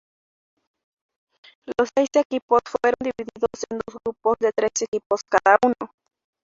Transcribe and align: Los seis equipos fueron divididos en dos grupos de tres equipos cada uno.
Los 1.77 1.89
seis 1.95 2.09
equipos 2.15 2.61
fueron 2.81 2.95
divididos 3.01 3.65
en 3.69 3.77
dos 3.85 3.97
grupos 4.03 4.35
de 4.39 4.51
tres 4.51 4.71
equipos 4.91 5.21
cada 5.25 5.59
uno. 5.63 5.93